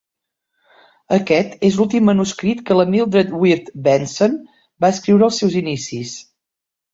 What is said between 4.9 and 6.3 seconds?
escriure als seus inicis.